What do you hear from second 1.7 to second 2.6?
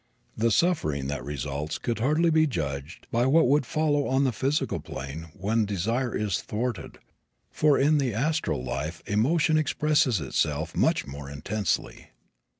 could hardly be